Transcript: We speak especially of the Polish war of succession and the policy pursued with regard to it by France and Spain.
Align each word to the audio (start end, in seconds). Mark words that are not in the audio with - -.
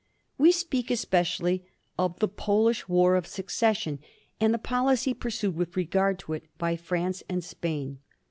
We 0.39 0.51
speak 0.51 0.89
especially 0.89 1.63
of 1.95 2.17
the 2.17 2.27
Polish 2.27 2.89
war 2.89 3.13
of 3.15 3.27
succession 3.27 3.99
and 4.39 4.51
the 4.51 4.57
policy 4.57 5.13
pursued 5.13 5.55
with 5.55 5.77
regard 5.77 6.17
to 6.21 6.33
it 6.33 6.43
by 6.57 6.75
France 6.75 7.21
and 7.29 7.43
Spain. 7.43 7.99